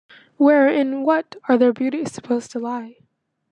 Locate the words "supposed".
2.11-2.49